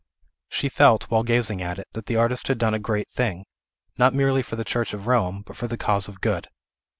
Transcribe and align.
She 0.49 0.67
felt, 0.67 1.11
while 1.11 1.21
gazing 1.21 1.61
at 1.61 1.77
it, 1.77 1.87
that 1.93 2.07
the 2.07 2.15
artist 2.15 2.47
had 2.47 2.57
done 2.57 2.73
a 2.73 2.79
great 2.79 3.07
thing, 3.07 3.45
not 3.99 4.15
merely 4.15 4.41
for 4.41 4.55
the 4.55 4.65
Church 4.65 4.95
of 4.95 5.05
Rome, 5.05 5.43
but 5.45 5.55
for 5.55 5.67
the 5.67 5.77
cause 5.77 6.07
of 6.07 6.21
Good. 6.21 6.47